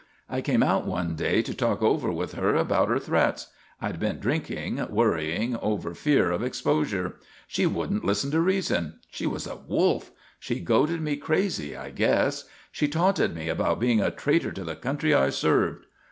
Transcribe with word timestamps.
I 0.27 0.41
came 0.41 0.63
out 0.63 0.87
one 0.87 1.13
day 1.15 1.43
to 1.43 1.53
talk 1.53 1.83
over 1.83 2.11
with 2.11 2.31
her 2.33 2.55
about 2.55 2.87
her 2.87 2.97
threats. 2.97 3.49
I'd 3.79 3.99
been 3.99 4.17
drinking, 4.17 4.83
worrying 4.89 5.57
over 5.57 5.93
fear 5.93 6.31
of 6.31 6.41
exposure. 6.41 7.17
She 7.45 7.67
wouldn't 7.67 8.03
listen 8.03 8.31
to 8.31 8.39
reason. 8.39 8.97
She 9.11 9.27
was 9.27 9.45
a 9.45 9.57
wolf. 9.57 10.09
She 10.39 10.59
goaded 10.59 11.01
me 11.01 11.17
crazy, 11.17 11.77
I 11.77 11.91
guess. 11.91 12.45
She 12.71 12.87
taunted 12.87 13.35
me 13.35 13.47
about 13.47 13.79
being 13.79 14.01
a 14.01 14.09
traitor 14.09 14.51
to 14.53 14.63
the 14.63 14.75
country 14.75 15.13
I 15.13 15.29
served. 15.29 15.85